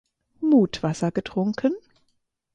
Mutwasser 0.41 1.11
getrunken? 1.11 1.75